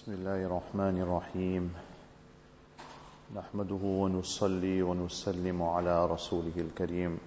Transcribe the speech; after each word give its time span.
بسم 0.00 0.12
الله 0.12 0.44
الرحمن 0.48 1.00
الرحيم 1.02 1.64
نحمده 3.36 3.82
ونصلي 3.84 4.82
ونسلم 4.82 5.62
على 5.62 6.06
رسوله 6.06 6.56
الكريم 6.56 7.18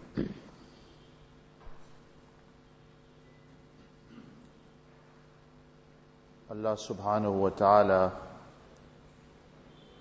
Allah 6.49 6.73
subhanahu 6.73 7.45
wa 7.45 7.49
ta'ala 7.49 8.11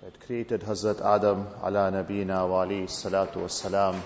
had 0.03 0.19
created 0.25 0.61
Hazrat 0.61 1.05
Adam 1.05 1.45
ala 1.61 1.91
nabina 1.91 2.41
wa 2.49 2.65
alayhi 2.65 2.89
salatu 2.89 3.43
was 3.45 3.53
salam 3.53 4.01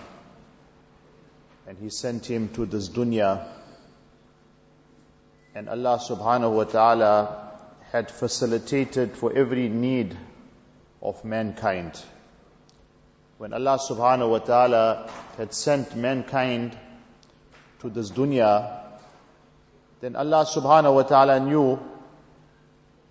and 1.67 1.77
he 1.77 1.89
sent 1.89 2.25
him 2.25 2.49
to 2.49 2.65
this 2.65 2.89
dunya 2.89 3.47
and 5.55 5.69
Allah 5.69 5.99
subhanahu 6.03 6.51
wa 6.51 6.63
ta'ala 6.65 7.46
had 7.91 8.11
facilitated 8.11 9.15
for 9.15 9.31
every 9.33 9.69
need 9.69 10.17
of 11.01 11.23
mankind. 11.23 12.01
When 13.37 13.53
Allah 13.53 13.79
subhanahu 13.79 14.29
wa 14.29 14.39
ta'ala 14.39 15.09
had 15.37 15.53
sent 15.53 15.95
mankind 15.95 16.77
to 17.79 17.89
this 17.89 18.11
dunya, 18.11 18.81
then 20.01 20.15
Allah 20.15 20.45
subhanahu 20.45 20.95
wa 20.95 21.03
ta'ala 21.03 21.39
knew 21.39 21.79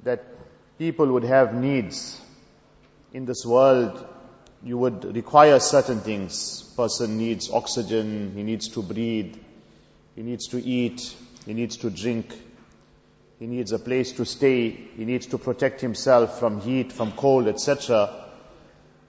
that 0.03 0.25
people 0.79 1.07
would 1.13 1.25
have 1.25 1.55
needs. 1.55 2.21
In 3.13 3.25
this 3.25 3.47
world, 3.47 4.05
you 4.63 4.77
would 4.79 5.05
require 5.17 5.59
certain 5.61 6.01
things. 6.01 6.63
Person 6.77 7.19
needs 7.19 7.51
oxygen, 7.51 8.33
he 8.35 8.43
needs 8.43 8.69
to 8.69 8.83
breathe, 8.83 9.37
he 10.15 10.23
needs 10.23 10.49
to 10.49 10.63
eat, 10.63 11.17
he 11.47 11.55
needs 11.55 11.79
to 11.79 11.91
drink, 11.91 12.35
he 13.40 13.48
needs 13.48 13.72
a 13.72 13.80
place 13.80 14.12
to 14.14 14.26
stay, 14.26 14.70
he 14.70 15.04
needs 15.04 15.26
to 15.28 15.38
protect 15.40 15.82
himself 15.82 16.40
from 16.40 16.62
heat, 16.62 16.92
from 16.92 17.12
cold, 17.14 17.48
etc. 17.48 18.10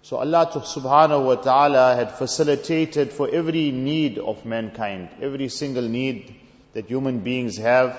So 0.00 0.16
Allah 0.16 0.50
subhanahu 0.52 1.26
wa 1.26 1.34
ta'ala 1.34 1.94
had 1.94 2.12
facilitated 2.12 3.12
for 3.12 3.28
every 3.28 3.70
need 3.70 4.18
of 4.18 4.46
mankind, 4.46 5.10
every 5.20 5.48
single 5.48 5.86
need 5.86 6.34
that 6.72 6.86
human 6.86 7.18
beings 7.20 7.58
have. 7.58 7.94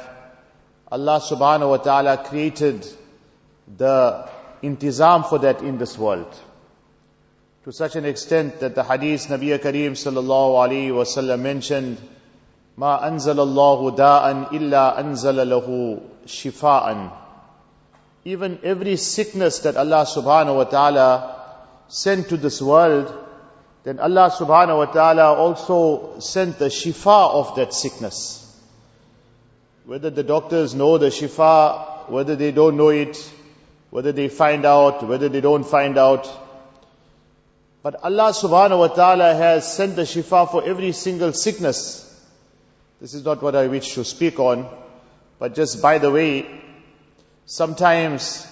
Allah 0.91 1.21
subhanahu 1.21 1.69
wa 1.69 1.77
ta'ala 1.77 2.17
created 2.25 2.85
the 3.77 4.27
intizam 4.63 5.29
for 5.29 5.37
that 5.39 5.61
in 5.61 5.77
this 5.77 5.97
world. 5.97 6.33
To 7.65 7.71
such 7.71 7.95
an 7.95 8.05
extent 8.05 8.59
that 8.59 8.75
the 8.75 8.83
hadith 8.83 9.27
Nabi 9.27 9.57
Kareem 9.59 9.91
sallallahu 9.91 10.67
alayhi 10.67 10.95
wa 10.95 11.03
sallam 11.03 11.41
mentioned, 11.41 11.97
ما 12.77 13.07
أنزل 13.07 13.39
الله 13.39 13.95
داء 13.95 14.49
إلا 14.51 14.99
أنزل 14.99 15.49
له 15.49 15.99
shifa'an. 16.28 17.12
Even 18.24 18.58
every 18.62 18.96
sickness 18.96 19.60
that 19.60 19.76
Allah 19.76 20.06
subhanahu 20.06 20.56
wa 20.56 20.64
ta'ala 20.64 21.34
sent 21.88 22.28
to 22.28 22.36
this 22.36 22.60
world, 22.60 23.12
then 23.84 23.98
Allah 23.98 24.30
subhanahu 24.30 24.78
wa 24.78 24.86
ta'ala 24.86 25.34
also 25.34 26.20
sent 26.20 26.58
the 26.58 26.66
shifa 26.66 27.30
of 27.30 27.56
that 27.56 27.72
sickness. 27.72 28.44
Whether 29.86 30.10
the 30.10 30.22
doctors 30.22 30.74
know 30.74 30.98
the 30.98 31.06
shifa, 31.06 32.10
whether 32.10 32.36
they 32.36 32.52
don't 32.52 32.76
know 32.76 32.90
it, 32.90 33.16
whether 33.90 34.12
they 34.12 34.28
find 34.28 34.66
out, 34.66 35.06
whether 35.06 35.28
they 35.30 35.40
don't 35.40 35.64
find 35.64 35.96
out. 35.96 36.28
But 37.82 38.02
Allah 38.04 38.32
subhanahu 38.32 38.78
wa 38.78 38.88
ta'ala 38.88 39.34
has 39.34 39.72
sent 39.72 39.96
the 39.96 40.02
shifa 40.02 40.50
for 40.50 40.62
every 40.64 40.92
single 40.92 41.32
sickness. 41.32 42.04
This 43.00 43.14
is 43.14 43.24
not 43.24 43.42
what 43.42 43.54
I 43.54 43.68
wish 43.68 43.94
to 43.94 44.04
speak 44.04 44.38
on 44.38 44.68
but 45.38 45.54
just 45.54 45.80
by 45.80 45.98
the 45.98 46.10
way, 46.10 46.46
sometimes 47.46 48.46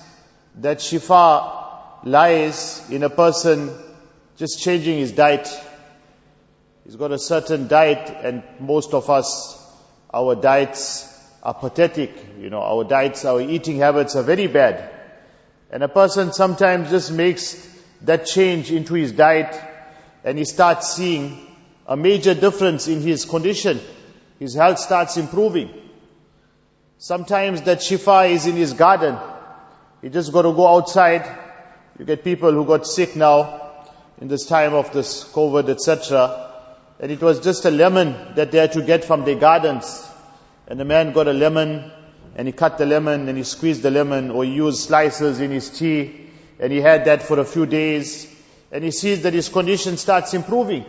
that 0.57 0.79
shifa 0.79 2.05
lies 2.05 2.89
in 2.91 3.03
a 3.03 3.11
person 3.11 3.71
just 4.37 4.61
changing 4.61 4.99
his 4.99 5.13
diet. 5.13 5.49
He's 6.85 6.97
got 6.97 7.11
a 7.13 7.19
certain 7.19 7.69
diet 7.69 8.15
and 8.23 8.43
most 8.61 8.95
of 8.95 9.11
us, 9.11 9.63
our 10.13 10.35
diets 10.37 11.13
are 11.43 11.55
pathetic. 11.55 12.13
You 12.39 12.51
know, 12.51 12.61
our 12.63 12.85
diets, 12.85 13.25
our 13.25 13.41
eating 13.41 13.79
habits 13.79 14.15
are 14.15 14.23
very 14.23 14.47
bad. 14.47 14.91
And 15.71 15.83
a 15.83 15.89
person 15.89 16.33
sometimes 16.33 16.91
just 16.91 17.11
makes 17.11 17.67
that 18.03 18.27
change 18.27 18.71
into 18.71 18.95
his 18.95 19.13
diet 19.13 19.61
and 20.23 20.39
he 20.39 20.45
starts 20.45 20.95
seeing 20.95 21.45
a 21.87 21.97
major 21.97 22.35
difference 22.35 22.89
in 22.89 23.01
his 23.01 23.25
condition. 23.25 23.81
His 24.39 24.55
health 24.55 24.79
starts 24.79 25.17
improving. 25.17 25.71
Sometimes 26.99 27.63
that 27.63 27.79
shifa 27.79 28.31
is 28.31 28.47
in 28.47 28.57
his 28.57 28.73
garden. 28.73 29.17
He 30.01 30.09
just 30.09 30.33
got 30.33 30.43
to 30.43 30.53
go 30.53 30.67
outside. 30.67 31.25
You 31.99 32.05
get 32.05 32.25
people 32.25 32.53
who 32.53 32.65
got 32.65 32.87
sick 32.87 33.17
now 33.17 33.85
in 34.21 34.29
this 34.29 34.47
time 34.47 34.73
of 34.75 34.93
this 34.93 35.25
COVID, 35.25 35.69
etc. 35.69 36.53
And 36.99 37.13
it 37.13 37.21
was 37.21 37.41
just 37.41 37.65
a 37.67 37.71
lemon 37.71 38.35
that 38.37 38.51
they 38.51 38.59
had 38.59 38.73
to 38.73 38.83
get 38.83 39.05
from 39.05 39.25
their 39.25 39.37
gardens. 39.37 40.09
And 40.67 40.81
the 40.81 40.85
man 40.85 41.13
got 41.13 41.29
a 41.29 41.33
lemon 41.33 41.93
and 42.35 42.49
he 42.49 42.53
cut 42.53 42.79
the 42.79 42.87
lemon 42.87 43.29
and 43.29 43.37
he 43.37 43.45
squeezed 43.45 43.83
the 43.83 43.91
lemon 43.91 44.31
or 44.31 44.45
he 44.45 44.53
used 44.53 44.81
slices 44.81 45.41
in 45.41 45.51
his 45.51 45.71
tea 45.71 46.29
and 46.59 46.73
he 46.73 46.81
had 46.81 47.05
that 47.05 47.23
for 47.23 47.39
a 47.39 47.45
few 47.45 47.67
days 47.67 48.27
and 48.73 48.83
he 48.83 48.91
sees 48.91 49.23
that 49.23 49.33
his 49.33 49.49
condition 49.49 49.97
starts 49.97 50.35
improving. 50.35 50.85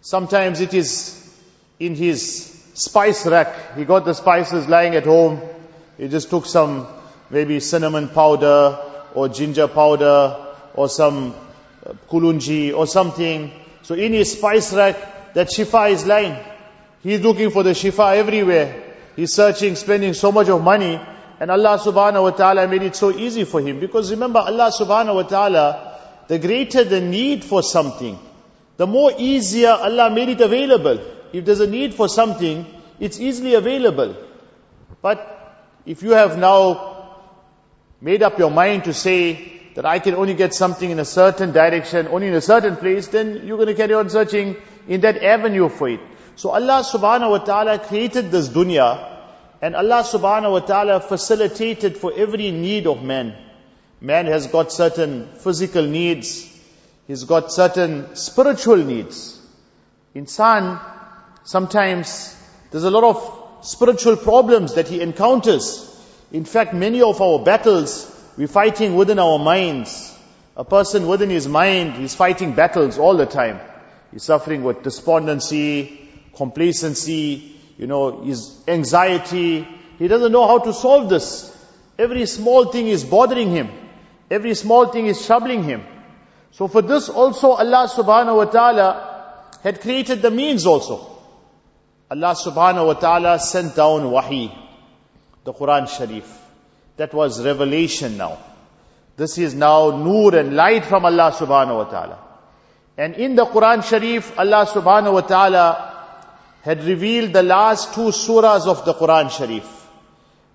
Sometimes 0.00 0.60
it 0.60 0.74
is 0.74 1.18
in 1.78 1.94
his 1.94 2.61
spice 2.74 3.26
rack. 3.26 3.76
He 3.76 3.84
got 3.84 4.04
the 4.04 4.14
spices 4.14 4.68
lying 4.68 4.94
at 4.94 5.04
home. 5.04 5.40
He 5.98 6.08
just 6.08 6.30
took 6.30 6.46
some 6.46 6.86
maybe 7.30 7.60
cinnamon 7.60 8.08
powder 8.08 8.78
or 9.14 9.28
ginger 9.28 9.68
powder 9.68 10.36
or 10.74 10.88
some 10.88 11.34
uh, 11.86 11.92
kulunji 12.10 12.76
or 12.76 12.86
something. 12.86 13.52
So 13.82 13.94
in 13.94 14.12
his 14.12 14.32
spice 14.32 14.72
rack, 14.72 15.34
that 15.34 15.48
shifa 15.48 15.90
is 15.90 16.06
lying. 16.06 16.36
He's 17.02 17.20
looking 17.20 17.50
for 17.50 17.62
the 17.62 17.70
shifa 17.70 18.16
everywhere. 18.16 18.82
He's 19.16 19.32
searching, 19.32 19.76
spending 19.76 20.14
so 20.14 20.32
much 20.32 20.48
of 20.48 20.62
money. 20.62 21.00
And 21.40 21.50
Allah 21.50 21.78
subhanahu 21.78 22.22
wa 22.22 22.30
ta'ala 22.30 22.68
made 22.68 22.82
it 22.82 22.94
so 22.94 23.10
easy 23.10 23.44
for 23.44 23.60
him. 23.60 23.80
Because 23.80 24.10
remember, 24.10 24.38
Allah 24.38 24.70
subhanahu 24.70 25.16
wa 25.16 25.22
ta'ala, 25.22 25.98
the 26.28 26.38
greater 26.38 26.84
the 26.84 27.00
need 27.00 27.44
for 27.44 27.62
something, 27.62 28.18
the 28.76 28.86
more 28.86 29.12
easier 29.18 29.70
Allah 29.70 30.10
made 30.10 30.28
it 30.28 30.40
available. 30.40 31.00
If 31.32 31.44
there's 31.44 31.60
a 31.60 31.66
need 31.66 31.94
for 31.94 32.08
something, 32.08 32.66
it's 33.00 33.18
easily 33.20 33.54
available. 33.54 34.16
But 35.00 35.20
if 35.86 36.02
you 36.02 36.10
have 36.10 36.38
now 36.38 37.16
made 38.00 38.22
up 38.22 38.38
your 38.38 38.50
mind 38.50 38.84
to 38.84 38.94
say 38.94 39.60
that 39.74 39.86
I 39.86 39.98
can 39.98 40.14
only 40.14 40.34
get 40.34 40.54
something 40.54 40.90
in 40.90 40.98
a 40.98 41.04
certain 41.04 41.52
direction, 41.52 42.08
only 42.08 42.28
in 42.28 42.34
a 42.34 42.40
certain 42.40 42.76
place, 42.76 43.08
then 43.08 43.46
you're 43.46 43.56
going 43.56 43.68
to 43.68 43.74
carry 43.74 43.94
on 43.94 44.10
searching 44.10 44.56
in 44.86 45.00
that 45.00 45.22
avenue 45.22 45.68
for 45.68 45.88
it. 45.88 46.00
So 46.36 46.50
Allah 46.50 46.82
subhanahu 46.84 47.30
wa 47.30 47.38
ta'ala 47.38 47.78
created 47.78 48.30
this 48.30 48.48
dunya 48.48 49.12
and 49.62 49.76
Allah 49.76 50.02
subhanahu 50.02 50.52
wa 50.52 50.60
ta'ala 50.60 51.00
facilitated 51.00 51.96
for 51.96 52.12
every 52.12 52.50
need 52.50 52.88
of 52.88 53.02
man. 53.02 53.34
Man 54.00 54.26
has 54.26 54.48
got 54.48 54.72
certain 54.72 55.28
physical 55.36 55.86
needs. 55.86 56.50
He's 57.06 57.22
got 57.24 57.52
certain 57.52 58.16
spiritual 58.16 58.78
needs. 58.78 59.40
Insan, 60.16 60.80
sometimes 61.44 62.36
there's 62.70 62.84
a 62.84 62.90
lot 62.90 63.04
of 63.04 63.66
spiritual 63.66 64.16
problems 64.16 64.74
that 64.74 64.88
he 64.88 65.00
encounters. 65.00 65.88
In 66.32 66.44
fact, 66.44 66.74
many 66.74 67.02
of 67.02 67.20
our 67.20 67.38
battles, 67.38 68.08
we're 68.36 68.48
fighting 68.48 68.96
within 68.96 69.18
our 69.18 69.38
minds. 69.38 70.08
A 70.56 70.64
person 70.64 71.06
within 71.06 71.30
his 71.30 71.48
mind, 71.48 71.94
he's 71.94 72.14
fighting 72.14 72.54
battles 72.54 72.98
all 72.98 73.16
the 73.16 73.26
time. 73.26 73.60
He's 74.10 74.22
suffering 74.24 74.62
with 74.62 74.82
despondency, 74.82 76.08
complacency, 76.34 77.56
you 77.78 77.86
know, 77.86 78.22
his 78.22 78.60
anxiety. 78.68 79.66
He 79.98 80.08
doesn't 80.08 80.32
know 80.32 80.46
how 80.46 80.58
to 80.58 80.72
solve 80.72 81.08
this. 81.08 81.48
Every 81.98 82.26
small 82.26 82.66
thing 82.66 82.88
is 82.88 83.04
bothering 83.04 83.50
him. 83.50 83.70
Every 84.30 84.54
small 84.54 84.86
thing 84.86 85.06
is 85.06 85.24
troubling 85.24 85.62
him. 85.62 85.84
So 86.52 86.68
for 86.68 86.82
this 86.82 87.08
also 87.08 87.52
Allah 87.52 87.88
subhanahu 87.88 88.36
wa 88.36 88.44
ta'ala 88.44 89.48
had 89.62 89.80
created 89.80 90.22
the 90.22 90.30
means 90.30 90.66
also. 90.66 91.11
Allah 92.12 92.34
subhanahu 92.34 92.88
wa 92.88 92.92
ta'ala 92.92 93.38
sent 93.38 93.74
down 93.74 94.10
wahi, 94.10 94.52
the 95.44 95.52
Quran 95.54 95.88
Sharif. 95.88 96.30
That 96.98 97.14
was 97.14 97.42
revelation 97.42 98.18
now. 98.18 98.36
This 99.16 99.38
is 99.38 99.54
now 99.54 99.96
nur 99.96 100.36
and 100.36 100.54
light 100.54 100.84
from 100.84 101.06
Allah 101.06 101.32
subhanahu 101.32 101.76
wa 101.76 101.84
ta'ala. 101.84 102.18
And 102.98 103.14
in 103.14 103.34
the 103.34 103.46
Quran 103.46 103.82
Sharif, 103.82 104.38
Allah 104.38 104.66
subhanahu 104.66 105.14
wa 105.14 105.20
ta'ala 105.22 106.18
had 106.60 106.84
revealed 106.84 107.32
the 107.32 107.42
last 107.42 107.94
two 107.94 108.10
surahs 108.18 108.66
of 108.66 108.84
the 108.84 108.92
Quran 108.92 109.30
Sharif. 109.30 109.64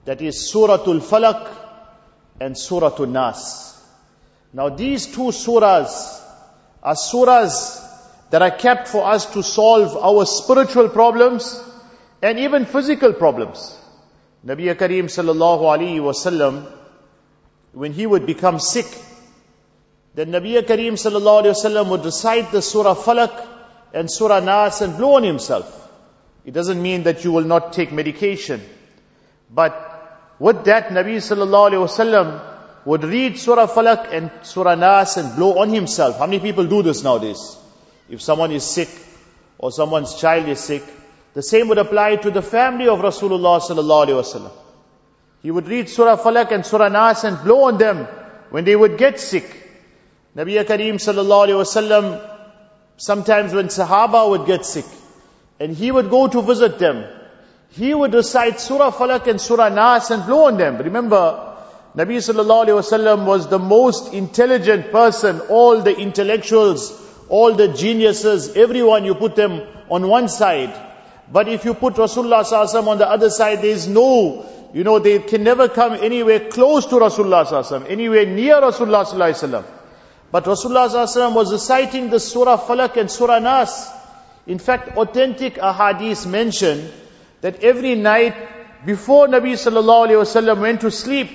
That 0.06 0.22
is 0.22 0.36
Suratul 0.36 1.02
Falak 1.02 1.50
and 2.40 2.54
Suratul 2.54 3.10
Nas. 3.10 3.84
Now 4.54 4.70
these 4.70 5.08
two 5.08 5.32
surahs 5.32 6.22
are 6.84 6.94
surahs 6.94 7.87
that 8.30 8.42
are 8.42 8.52
kept 8.52 8.88
for 8.88 9.06
us 9.06 9.26
to 9.34 9.44
solve 9.44 9.96
our 9.98 10.26
spiritual 10.26 10.90
problems 10.90 11.64
and 12.22 12.40
even 12.40 12.66
physical 12.66 13.14
problems. 13.14 13.78
Nabi 14.46 14.74
Kareem 14.76 15.06
sallallahu 15.06 15.62
alaihi 15.62 16.00
wasallam 16.00 16.72
when 17.74 17.94
he 17.94 18.06
would 18.06 18.26
become 18.26 18.60
sick, 18.60 18.86
then 20.16 20.32
Nabi 20.32 20.62
Kareem 20.62 20.94
sallallahu 20.94 21.54
wasallam 21.54 21.90
would 21.90 22.04
recite 22.06 22.52
the 22.52 22.62
Surah 22.62 22.96
Falak 22.96 23.48
and 23.94 24.10
Surah 24.10 24.40
Nas 24.40 24.82
and 24.82 24.98
blow 24.98 25.16
on 25.16 25.24
himself. 25.24 25.74
It 26.46 26.52
doesn't 26.54 26.82
mean 26.82 27.04
that 27.04 27.24
you 27.24 27.32
will 27.32 27.44
not 27.44 27.74
take 27.74 27.92
medication. 27.92 28.62
But 29.52 29.76
with 30.40 30.66
that, 30.66 30.90
Nabi 30.90 31.18
sallallahu 31.18 31.72
alayhi 31.72 31.88
wasallam 31.88 32.86
would 32.86 33.04
read 33.04 33.38
Surah 33.38 33.68
Falak 33.68 34.14
and 34.14 34.32
Surah 34.44 34.76
Nas 34.76 35.18
and 35.18 35.36
blow 35.36 35.60
on 35.60 35.70
himself. 35.70 36.18
How 36.20 36.26
many 36.26 36.40
people 36.40 36.66
do 36.66 36.82
this 36.82 37.04
nowadays? 37.04 37.58
If 38.10 38.22
someone 38.22 38.52
is 38.52 38.64
sick 38.64 38.90
or 39.58 39.72
someone's 39.72 40.16
child 40.16 40.48
is 40.48 40.60
sick, 40.60 40.84
the 41.34 41.42
same 41.42 41.68
would 41.68 41.78
apply 41.78 42.16
to 42.18 42.32
the 42.32 42.42
family 42.42 42.88
of 42.88 43.00
Rasulullah 43.00 43.60
sallallahu 43.62 44.08
alaihi 44.08 44.24
wasallam. 44.24 44.52
He 45.44 45.52
would 45.52 45.68
read 45.68 45.90
Surah 45.90 46.18
Falak 46.18 46.52
and 46.52 46.66
Surah 46.66 46.90
Nas 46.90 47.24
and 47.24 47.44
blow 47.44 47.66
on 47.66 47.78
them 47.78 48.06
when 48.50 48.66
they 48.66 48.76
would 48.76 48.98
get 48.98 49.20
sick. 49.20 49.46
Nabi 50.36 50.64
Kareem 50.64 50.96
sallallahu 50.96 51.48
alaihi 51.48 51.62
wasallam, 51.64 52.30
sometimes 52.98 53.54
when 53.54 53.68
Sahaba 53.68 54.30
would 54.30 54.46
get 54.48 54.66
sick, 54.66 54.86
and 55.60 55.76
he 55.76 55.92
would 55.92 56.10
go 56.10 56.28
to 56.28 56.42
visit 56.42 56.80
them, 56.80 57.06
he 57.72 57.94
would 57.94 58.14
recite 58.14 58.60
Surah 58.60 58.92
Falak 58.92 59.28
and 59.28 59.40
Surah 59.40 59.70
Nas 59.70 60.10
and 60.12 60.26
blow 60.26 60.46
on 60.48 60.58
them. 60.58 60.78
Remember, 60.78 61.56
Nabi 61.96 62.18
sallallahu 62.18 62.68
alayhi 62.68 62.82
wasallam 62.82 63.26
was 63.26 63.48
the 63.48 63.60
most 63.60 64.14
intelligent 64.14 64.92
person. 64.92 65.40
All 65.42 65.82
the 65.82 65.96
intellectuals, 65.96 67.07
all 67.30 67.54
the 67.54 67.68
geniuses, 67.68 68.56
everyone 68.56 69.06
you 69.06 69.16
put 69.16 69.36
them 69.36 69.62
on 69.90 70.08
one 70.08 70.30
side. 70.30 70.74
But 71.32 71.50
if 71.50 71.66
you 71.66 71.74
put 71.74 71.96
Rasulullah 71.96 72.44
sallallahu 72.44 72.88
on 72.88 72.98
the 72.98 73.10
other 73.10 73.30
side, 73.30 73.60
there 73.60 73.72
is 73.72 73.88
no, 73.88 74.46
you 74.74 74.84
know, 74.84 75.00
they 75.00 75.20
can 75.20 75.44
never 75.44 75.68
come 75.68 75.94
anywhere 75.94 76.50
close 76.50 76.86
to 76.88 76.96
Rasulullah 76.96 77.46
sallallahu 77.46 77.90
anywhere 77.90 78.26
near 78.26 78.62
Rasulullah 78.62 79.06
sallallahu 79.06 79.66
But 80.32 80.46
Rasulullah 80.46 81.34
was 81.34 81.52
reciting 81.52 82.10
the 82.10 82.20
Surah 82.20 82.58
Falak 82.58 82.96
and 82.96 83.12
Surah 83.12 83.40
Nas. 83.40 83.90
In 84.46 84.60
fact, 84.60 84.98
authentic 84.98 85.56
ahadith 85.56 86.26
mention 86.26 86.90
that 87.42 87.62
every 87.62 87.96
night 87.96 88.36
before 88.86 89.28
Nabi 89.28 89.54
sallallahu 89.54 90.08
alayhi 90.08 90.24
wasallam 90.24 90.62
went 90.62 90.82
to 90.82 90.92
sleep, 90.92 91.30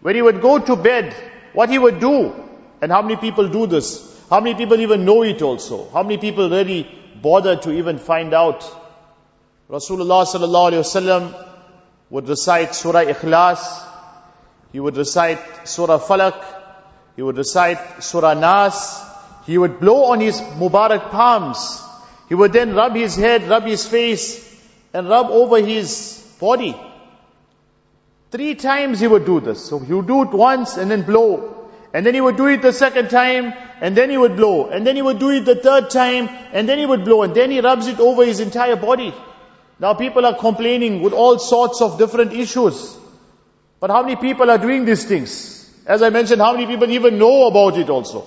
when 0.00 0.14
he 0.14 0.22
would 0.22 0.40
go 0.40 0.58
to 0.58 0.76
bed, 0.76 1.14
what 1.52 1.68
he 1.68 1.78
would 1.78 2.00
do, 2.00 2.32
and 2.80 2.90
how 2.90 3.02
many 3.02 3.16
people 3.16 3.48
do 3.48 3.66
this? 3.66 4.15
How 4.28 4.40
many 4.40 4.56
people 4.56 4.80
even 4.80 5.04
know 5.04 5.22
it 5.22 5.40
also? 5.42 5.88
How 5.90 6.02
many 6.02 6.18
people 6.18 6.50
really 6.50 6.88
bother 7.22 7.56
to 7.56 7.72
even 7.72 7.98
find 7.98 8.34
out? 8.34 8.60
Rasulullah 9.70 10.24
sallallahu 10.26 10.72
alayhi 10.72 10.84
wasallam 10.84 11.46
would 12.10 12.28
recite 12.28 12.74
Surah 12.74 13.04
Ikhlas, 13.04 13.84
he 14.72 14.80
would 14.80 14.96
recite 14.96 15.68
Surah 15.68 15.98
Falak, 15.98 16.44
he 17.14 17.22
would 17.22 17.36
recite 17.36 18.02
Surah 18.02 18.34
Nas, 18.34 19.02
he 19.44 19.58
would 19.58 19.80
blow 19.80 20.04
on 20.12 20.20
his 20.20 20.40
Mubarak 20.40 21.10
palms, 21.10 21.82
he 22.28 22.34
would 22.34 22.52
then 22.52 22.74
rub 22.74 22.94
his 22.94 23.16
head, 23.16 23.48
rub 23.48 23.64
his 23.64 23.86
face, 23.86 24.42
and 24.92 25.08
rub 25.08 25.26
over 25.30 25.60
his 25.60 26.22
body. 26.40 26.76
Three 28.30 28.54
times 28.54 29.00
he 29.00 29.06
would 29.06 29.24
do 29.24 29.40
this. 29.40 29.64
So 29.64 29.78
he 29.78 29.92
would 29.94 30.06
do 30.06 30.22
it 30.22 30.30
once 30.30 30.76
and 30.76 30.90
then 30.90 31.02
blow. 31.02 31.55
And 31.96 32.04
then 32.04 32.12
he 32.12 32.20
would 32.20 32.36
do 32.36 32.46
it 32.48 32.60
the 32.60 32.74
second 32.74 33.08
time 33.08 33.54
and 33.80 33.96
then 33.96 34.10
he 34.10 34.18
would 34.18 34.36
blow. 34.36 34.68
And 34.68 34.86
then 34.86 34.96
he 34.96 35.00
would 35.00 35.18
do 35.18 35.30
it 35.30 35.46
the 35.46 35.54
third 35.54 35.88
time 35.88 36.28
and 36.52 36.68
then 36.68 36.76
he 36.76 36.84
would 36.84 37.06
blow. 37.06 37.22
And 37.22 37.34
then 37.34 37.50
he 37.50 37.60
rubs 37.62 37.86
it 37.86 37.98
over 37.98 38.22
his 38.22 38.38
entire 38.38 38.76
body. 38.76 39.14
Now 39.78 39.94
people 39.94 40.26
are 40.26 40.34
complaining 40.34 41.00
with 41.00 41.14
all 41.14 41.38
sorts 41.38 41.80
of 41.80 41.96
different 41.96 42.34
issues. 42.34 42.94
But 43.80 43.88
how 43.88 44.02
many 44.02 44.16
people 44.16 44.50
are 44.50 44.58
doing 44.58 44.84
these 44.84 45.06
things? 45.06 45.72
As 45.86 46.02
I 46.02 46.10
mentioned, 46.10 46.42
how 46.42 46.52
many 46.52 46.66
people 46.66 46.90
even 46.90 47.16
know 47.16 47.46
about 47.46 47.78
it 47.78 47.88
also? 47.88 48.26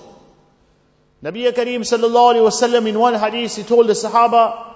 Nabi 1.22 1.48
Kareem 1.52 1.86
sallallahu 1.92 2.34
alayhi 2.34 2.50
wasallam 2.50 2.88
in 2.88 2.98
one 2.98 3.14
hadith, 3.14 3.54
he 3.54 3.62
told 3.62 3.86
the 3.86 3.92
Sahaba 3.92 4.66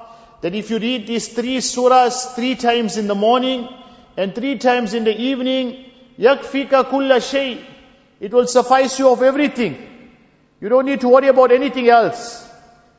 that 0.40 0.54
if 0.54 0.70
you 0.70 0.78
read 0.78 1.08
these 1.08 1.26
three 1.26 1.56
surahs 1.56 2.32
three 2.36 2.54
times 2.54 2.96
in 2.96 3.08
the 3.08 3.16
morning 3.16 3.68
and 4.16 4.36
three 4.36 4.56
times 4.56 4.94
in 4.94 5.02
the 5.02 5.20
evening, 5.20 5.84
yakfika 6.16 6.88
kulla 6.88 7.20
shay. 7.20 7.73
It 8.20 8.32
will 8.32 8.46
suffice 8.46 8.98
you 8.98 9.10
of 9.10 9.22
everything. 9.22 9.76
You 10.60 10.68
don't 10.68 10.86
need 10.86 11.00
to 11.00 11.08
worry 11.08 11.28
about 11.28 11.52
anything 11.52 11.88
else. 11.88 12.48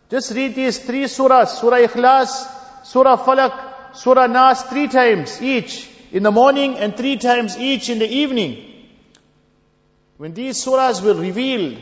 Just 0.10 0.32
read 0.34 0.56
these 0.56 0.78
three 0.78 1.06
surahs, 1.06 1.48
Surah 1.60 1.78
Ikhlas, 1.78 2.86
Surah 2.86 3.18
Falak, 3.18 3.96
Surah 3.96 4.28
Nas 4.28 4.62
three 4.64 4.88
times 4.88 5.42
each 5.42 5.90
in 6.12 6.24
the 6.24 6.32
morning 6.32 6.78
and 6.78 6.96
three 6.96 7.18
times 7.18 7.58
each 7.58 7.90
in 7.90 8.00
the 8.00 8.08
evening. 8.08 8.58
When 10.18 10.34
these 10.34 10.64
surahs 10.64 11.04
were 11.04 11.20
revealed, 11.20 11.78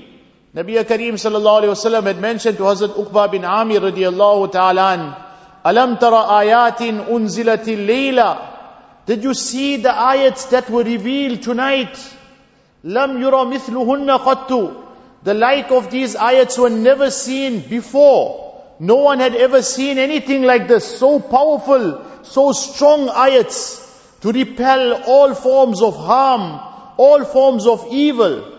Nabi 0.56 0.82
Kareem 0.84 1.14
sallallahu 1.14 1.64
alayhi 1.64 1.74
wasallam 1.74 2.04
had 2.04 2.22
mentioned 2.22 2.58
to 2.58 2.64
Hazrat 2.64 2.96
Uqba 2.96 3.32
bin 3.32 3.44
Amir 3.44 3.82
radiallahu 3.82 4.52
ta'ala 4.52 5.32
Alam 5.66 5.98
tara 5.98 6.24
ayatin 6.42 7.08
unzilatil 7.08 7.88
layla. 7.88 9.06
Did 9.06 9.24
you 9.24 9.34
see 9.34 9.78
the 9.78 9.90
ayats 9.90 10.50
that 10.52 10.70
were 10.70 10.84
revealed 10.84 11.42
tonight? 11.42 11.98
Lam 12.84 13.18
yura 13.18 13.46
mithluhunna 13.46 14.20
qattu. 14.20 14.82
The 15.24 15.34
like 15.34 15.72
of 15.72 15.90
these 15.90 16.16
ayats 16.16 16.58
were 16.58 16.70
never 16.70 17.10
seen 17.10 17.62
before. 17.62 18.62
No 18.80 18.98
one 18.98 19.20
had 19.20 19.36
ever 19.36 19.62
seen 19.62 19.98
anything 19.98 20.44
like 20.44 20.68
this. 20.68 21.00
So 21.00 21.20
powerful, 21.20 22.04
so 22.24 22.52
strong 22.52 23.08
ayats 23.08 23.80
to 24.22 24.32
repel 24.32 25.04
all 25.04 25.34
forms 25.34 25.82
of 25.82 25.96
harm, 25.96 26.60
all 26.98 27.24
forms 27.24 27.66
of 27.66 27.88
evil. 27.92 28.52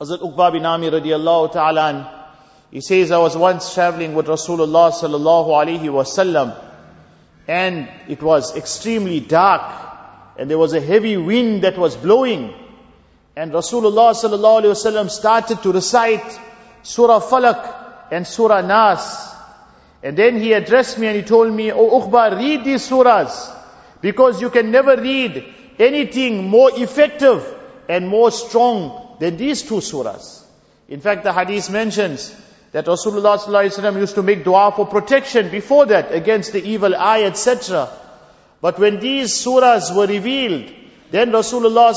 Hazrat 0.00 0.20
Uqba 0.20 0.52
bin 0.52 0.64
Amir 0.64 0.92
radiallahu 0.92 1.52
ta'ala 1.52 2.18
he 2.70 2.80
says, 2.82 3.10
I 3.10 3.18
was 3.18 3.36
once 3.36 3.72
traveling 3.72 4.14
with 4.14 4.26
Rasulullah 4.26 4.92
sallallahu 4.92 5.48
alaihi 5.48 5.84
wasallam 5.84 6.54
and 7.46 7.88
it 8.08 8.22
was 8.22 8.54
extremely 8.56 9.20
dark 9.20 9.62
and 10.38 10.50
there 10.50 10.58
was 10.58 10.74
a 10.74 10.80
heavy 10.80 11.16
wind 11.16 11.64
that 11.64 11.78
was 11.78 11.96
blowing 11.96 12.52
and 13.38 13.52
Rasulullah 13.52 14.10
sallallahu 14.20 14.62
alaihi 14.62 14.76
wasallam 14.76 15.08
started 15.08 15.62
to 15.62 15.72
recite 15.72 16.38
Surah 16.82 17.20
Falak 17.20 17.62
and 18.10 18.26
Surah 18.26 18.62
Nas 18.62 19.28
and 20.02 20.16
then 20.16 20.40
he 20.40 20.52
addressed 20.52 20.98
me 20.98 21.06
and 21.08 21.16
he 21.16 21.22
told 21.22 21.52
me, 21.52 21.72
Oh 21.72 22.00
Uqba, 22.00 22.38
read 22.38 22.64
these 22.64 22.88
surahs 22.88 23.54
because 24.00 24.40
you 24.40 24.50
can 24.50 24.70
never 24.70 24.96
read 24.96 25.44
anything 25.78 26.48
more 26.48 26.70
effective 26.72 27.44
and 27.88 28.08
more 28.08 28.30
strong 28.30 29.16
than 29.18 29.36
these 29.36 29.62
two 29.62 29.80
surahs. 29.90 30.42
In 30.88 31.00
fact, 31.00 31.24
the 31.24 31.32
hadith 31.32 31.70
mentions 31.70 32.34
that 32.72 32.86
Rasulullah 32.86 34.00
used 34.00 34.14
to 34.14 34.22
make 34.22 34.44
dua 34.44 34.72
for 34.74 34.86
protection 34.86 35.50
before 35.50 35.86
that 35.86 36.12
against 36.12 36.52
the 36.52 36.64
evil 36.64 36.94
eye, 36.94 37.24
etc. 37.24 37.88
But 38.60 38.78
when 38.78 39.00
these 39.00 39.32
surahs 39.32 39.94
were 39.94 40.06
revealed, 40.06 40.72
then 41.10 41.32
Rasulullah 41.32 41.94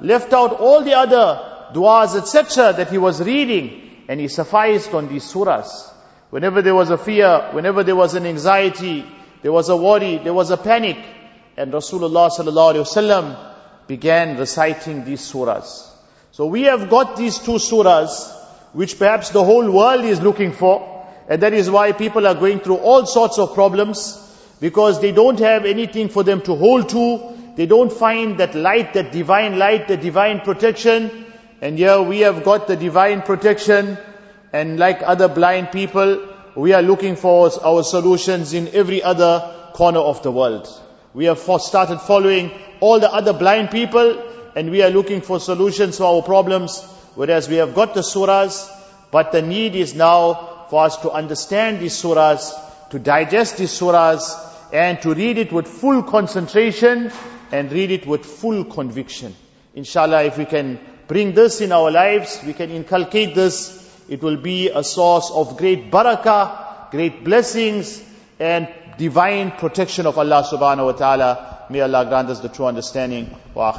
left 0.00 0.32
out 0.32 0.60
all 0.60 0.82
the 0.82 0.94
other 0.94 1.70
duas, 1.72 2.16
etc. 2.16 2.72
that 2.72 2.90
he 2.90 2.98
was 2.98 3.20
reading, 3.20 4.04
and 4.08 4.20
he 4.20 4.28
sufficed 4.28 4.94
on 4.94 5.08
these 5.08 5.24
surahs. 5.24 5.90
Whenever 6.30 6.62
there 6.62 6.74
was 6.74 6.90
a 6.90 6.98
fear, 6.98 7.50
whenever 7.52 7.82
there 7.82 7.96
was 7.96 8.14
an 8.14 8.26
anxiety, 8.26 9.04
there 9.42 9.52
was 9.52 9.68
a 9.68 9.76
worry, 9.76 10.18
there 10.18 10.34
was 10.34 10.50
a 10.50 10.56
panic, 10.56 10.98
and 11.56 11.72
Rasulullah 11.72 12.28
began 13.86 14.36
reciting 14.36 15.04
these 15.04 15.20
surahs. 15.20 15.88
So 16.32 16.46
we 16.46 16.62
have 16.62 16.88
got 16.90 17.16
these 17.16 17.38
two 17.38 17.52
surahs, 17.52 18.32
which 18.72 18.98
perhaps 18.98 19.30
the 19.30 19.42
whole 19.42 19.70
world 19.70 20.04
is 20.04 20.20
looking 20.20 20.52
for. 20.52 21.06
And 21.28 21.42
that 21.42 21.52
is 21.52 21.70
why 21.70 21.92
people 21.92 22.26
are 22.26 22.34
going 22.34 22.60
through 22.60 22.76
all 22.76 23.06
sorts 23.06 23.38
of 23.38 23.54
problems 23.54 24.24
because 24.60 25.00
they 25.00 25.12
don't 25.12 25.38
have 25.40 25.64
anything 25.64 26.08
for 26.08 26.22
them 26.22 26.40
to 26.42 26.54
hold 26.54 26.88
to. 26.90 27.37
They 27.58 27.66
don't 27.66 27.92
find 27.92 28.38
that 28.38 28.54
light, 28.54 28.94
that 28.94 29.10
divine 29.10 29.58
light, 29.58 29.88
the 29.88 29.96
divine 29.96 30.40
protection. 30.40 31.26
And 31.60 31.76
here 31.76 32.00
we 32.00 32.20
have 32.20 32.44
got 32.44 32.68
the 32.68 32.76
divine 32.76 33.22
protection. 33.22 33.98
And 34.52 34.78
like 34.78 35.02
other 35.02 35.26
blind 35.28 35.72
people, 35.72 36.22
we 36.54 36.72
are 36.72 36.82
looking 36.82 37.16
for 37.16 37.50
our 37.62 37.82
solutions 37.82 38.54
in 38.54 38.68
every 38.68 39.02
other 39.02 39.32
corner 39.74 39.98
of 39.98 40.22
the 40.22 40.30
world. 40.30 40.68
We 41.14 41.24
have 41.24 41.40
started 41.40 41.98
following 41.98 42.52
all 42.80 43.00
the 43.00 43.12
other 43.12 43.32
blind 43.32 43.72
people 43.72 44.22
and 44.54 44.70
we 44.70 44.82
are 44.82 44.90
looking 44.90 45.20
for 45.20 45.40
solutions 45.40 45.96
to 45.96 46.04
our 46.04 46.22
problems 46.22 46.80
Whereas 47.18 47.48
we 47.48 47.56
have 47.56 47.74
got 47.74 47.94
the 47.94 48.02
surahs, 48.02 48.70
but 49.10 49.32
the 49.32 49.42
need 49.42 49.74
is 49.74 49.92
now 49.92 50.66
for 50.70 50.84
us 50.84 50.98
to 50.98 51.10
understand 51.10 51.80
these 51.80 52.00
surahs, 52.00 52.52
to 52.90 53.00
digest 53.00 53.56
these 53.56 53.72
surahs, 53.72 54.22
and 54.72 55.02
to 55.02 55.14
read 55.14 55.36
it 55.36 55.52
with 55.52 55.66
full 55.66 56.04
concentration 56.04 57.10
and 57.52 57.70
read 57.72 57.90
it 57.90 58.06
with 58.06 58.24
full 58.24 58.64
conviction. 58.64 59.34
Inshallah, 59.74 60.24
if 60.24 60.38
we 60.38 60.44
can 60.44 60.78
bring 61.06 61.34
this 61.34 61.60
in 61.60 61.72
our 61.72 61.90
lives, 61.90 62.40
we 62.46 62.52
can 62.52 62.70
inculcate 62.70 63.34
this, 63.34 63.78
it 64.08 64.22
will 64.22 64.36
be 64.36 64.68
a 64.70 64.82
source 64.82 65.30
of 65.30 65.56
great 65.56 65.90
barakah, 65.90 66.90
great 66.90 67.24
blessings, 67.24 68.02
and 68.40 68.68
divine 68.96 69.52
protection 69.52 70.06
of 70.06 70.18
Allah 70.18 70.42
subhanahu 70.42 70.86
wa 70.86 70.92
ta'ala. 70.92 71.66
May 71.70 71.80
Allah 71.80 72.06
grant 72.06 72.30
us 72.30 72.40
the 72.40 72.48
true 72.48 72.66
understanding. 72.66 73.34
Wa. 73.54 73.72